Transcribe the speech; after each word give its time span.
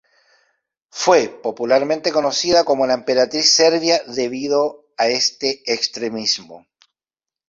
Fue 0.89 1.27
popularmente 1.27 2.11
conocida 2.11 2.63
como 2.63 2.87
la 2.87 2.95
emperatriz 2.95 3.53
serbia 3.53 4.01
debido 4.07 4.87
a 4.97 5.09
este 5.09 5.61
extremismo. 5.71 6.65